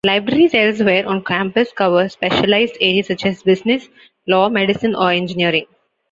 [0.03, 3.87] Libraries elsewhere on campus cover specialized areas such as Business,
[4.27, 5.67] Law, Medicine, or Engineering.